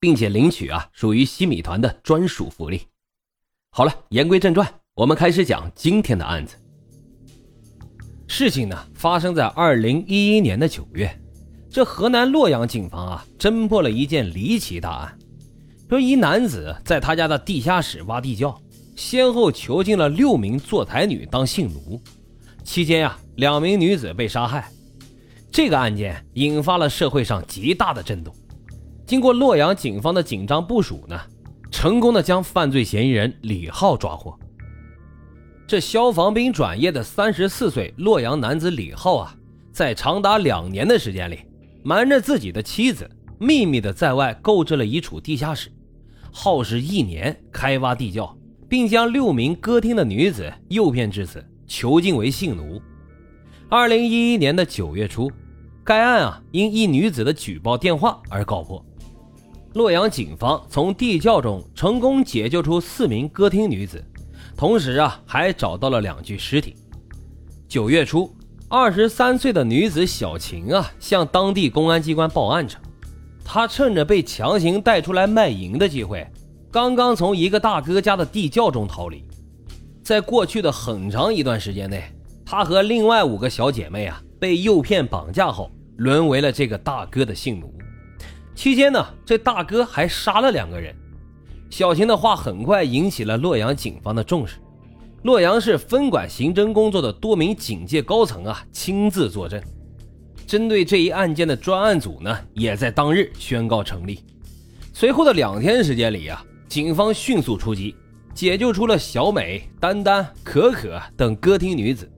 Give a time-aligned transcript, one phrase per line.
[0.00, 2.82] 并且领取啊，属于西米团的专属福利。
[3.70, 6.56] 好了，言归正传，我们开始讲今天的案子。
[8.26, 11.18] 事情呢，发生在二零一一年的九月，
[11.70, 15.18] 这河南洛阳警方啊，侦破了一件离奇大案。
[15.88, 18.60] 说一男子在他家的地下室挖地窖，
[18.94, 22.00] 先后囚禁了六名坐台女当性奴，
[22.62, 24.70] 期间呀，两名女子被杀害。
[25.50, 28.34] 这个案件引发了社会上极大的震动。
[29.08, 31.18] 经过洛阳警方的紧张部署呢，
[31.70, 34.38] 成功的将犯罪嫌疑人李浩抓获。
[35.66, 39.34] 这消防兵转业的三十四岁洛阳男子李浩啊，
[39.72, 41.38] 在长达两年的时间里，
[41.82, 45.72] 瞒着自己的妻子，秘密的在外购置了一处地下室，
[46.30, 48.36] 耗时一年开挖地窖，
[48.68, 52.78] 并将六名歌厅的女子诱骗至此，囚禁为性奴。
[53.70, 55.32] 二零一一年的九月初，
[55.82, 58.84] 该案啊因一女子的举报电话而告破。
[59.78, 64.04] 洛阳警方从地窖中成功解救出四名歌厅女子，
[64.56, 66.74] 同时啊，还找到了两具尸体。
[67.68, 68.28] 九月初，
[68.68, 72.82] 二十三岁的女子小晴啊，向当地公安机关报案称，
[73.44, 76.26] 她趁着被强行带出来卖淫的机会，
[76.72, 79.22] 刚刚从一个大哥家的地窖中逃离。
[80.02, 82.02] 在过去的很长一段时间内，
[82.44, 87.72] 她和另外五个小姐妹啊，被诱骗绑架后，沦为了这个大哥的性奴。
[88.58, 90.92] 期间呢，这大哥还杀了两个人。
[91.70, 94.56] 小琴的话很快引起了洛阳警方的重视。
[95.22, 99.62] 洛阳市分管刑侦工作的多名警界高层啊，亲自坐镇。
[100.44, 104.24] 针对这一案件的专案组呢，也在当日宣告成立。
[104.92, 107.94] 随后的两天时间里啊，警方迅速出击，
[108.34, 112.10] 解救出了小美、丹丹、可可等歌厅女子。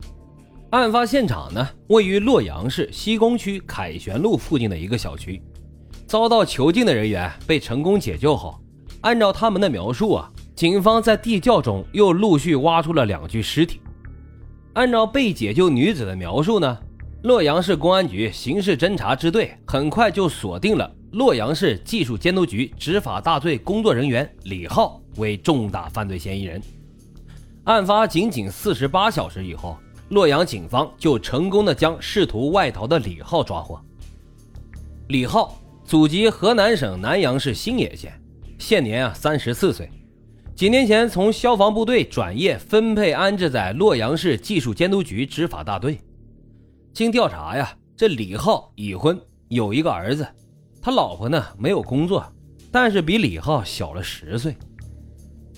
[0.71, 5.43] 案发现场呢，位于洛阳市西工区凯旋路附近的一个小区。
[6.10, 8.59] 遭到囚禁的人员被成功解救后，
[9.03, 13.81] 按照他们的描述啊，警方在地窖中又陆续挖出了两具尸体。
[14.72, 16.76] 按照被解救女子的描述呢，
[17.22, 26.60] 洛阳市公安局刑事侦查支队很快就锁定了洛阳市技术监督局执法大队工作人员李浩为重大犯罪嫌疑人。
[27.62, 29.78] 案发仅仅四十八小时以后，
[30.09, 33.81] 洛阳警方就成功的将试图外逃的李浩抓获。
[35.06, 35.56] 李浩。
[35.85, 38.13] 祖籍河南省南阳市新野县，
[38.59, 39.91] 现年啊三十四岁。
[40.55, 45.99] 几年前从消防部队转业，分配安置在洛阳市技术监督局执法大队。
[46.93, 50.27] 经调查呀，这李浩已婚，有一个儿子。
[50.83, 52.25] 他老婆呢没有工作，
[52.71, 54.55] 但是比李浩小了十岁。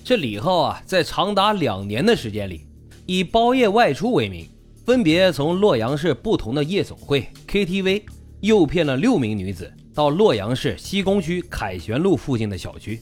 [0.05, 2.67] 这李浩啊，在长达两年的时间里，
[3.07, 4.49] 以包夜外出为名，
[4.87, 8.03] 分别从洛阳市不同的夜总会、KTV
[8.41, 9.71] 诱骗了六名女子。
[9.95, 13.01] 到洛阳市西宫区凯旋路附近的小区，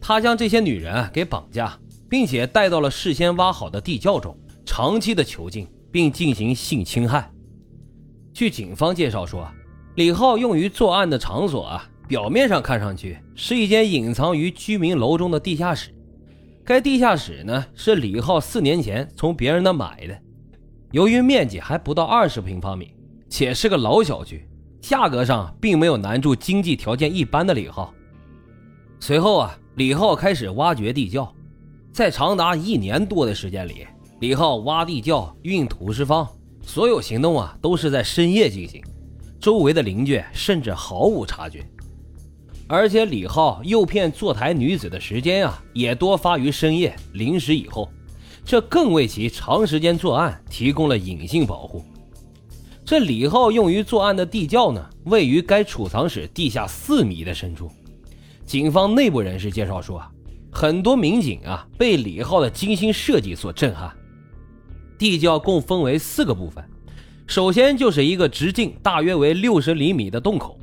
[0.00, 1.78] 他将这些女人给绑架，
[2.08, 4.36] 并且带到了事先挖好的地窖中，
[4.66, 7.30] 长期的囚禁并进行性侵害。
[8.32, 9.48] 据警方介绍说，
[9.94, 15.94] 李浩用于作案的场所啊，表面上看上去是一间隐藏于居民楼中的地下室。
[16.64, 20.18] 该地下室呢，是李浩四年前从别人那买的，
[20.90, 22.92] 由于面积还不到二十平方米，
[23.28, 24.48] 且是个老小区。
[24.86, 27.94] 价格上并没有难住经济条件一般的李浩。
[29.00, 31.34] 随后啊，李浩开始挖掘地窖，
[31.90, 33.86] 在长达一年多的时间里，
[34.20, 36.28] 李浩挖地窖、运土石方，
[36.60, 38.84] 所有行动啊都是在深夜进行，
[39.40, 41.66] 周围的邻居甚至毫无察觉。
[42.66, 47.88] 而且李浩诱骗坐台女子的时间啊，也多发于深夜零时以后，
[48.44, 51.82] 这更为其长时间作案提供了隐性保护。
[52.84, 57.70] 这李浩用于作案的地窖呢，位于该储藏室地下四米的深处。
[58.44, 60.10] 警方内部人士介绍说啊，
[60.52, 63.90] 很多民警啊被李浩的精心设计所震撼。
[64.98, 66.62] 地窖共分为四个部分，
[67.26, 70.58] 首先就是一个直径大约为六十厘米的洞口，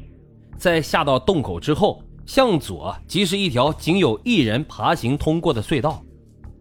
[0.57, 6.03] 在下到洞口之后，向左即是一条仅有一人爬行通过的隧道。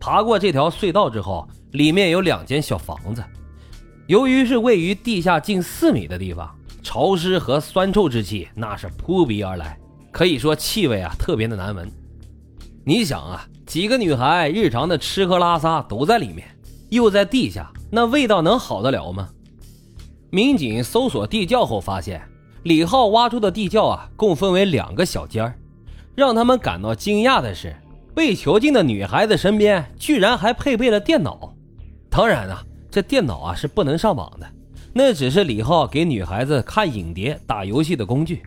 [0.01, 3.23] 爬过这条隧道之后，里面有两间小房子。
[4.11, 6.53] 由于是位于地下近四米的地方，
[6.83, 9.79] 潮湿和酸臭之气那是扑鼻而来，
[10.11, 11.89] 可以说气味啊特别的难闻。
[12.85, 16.45] 你想啊，几个女孩日常的吃喝拉撒都在里面，
[16.89, 19.29] 又在地下，那味道能好得了吗？
[20.31, 22.21] 民警搜索地窖后发现，
[22.65, 25.55] 李浩挖出的地窖啊，共分为两个小间儿。
[26.17, 27.77] 让他们感到惊讶的是，
[28.13, 31.55] 被囚禁的女孩子身边居然还配备了电脑。
[32.11, 34.47] 当然了，这电脑啊是不能上网的，
[34.93, 38.43] 那只是李浩给女孩子看影碟、打游戏的工具。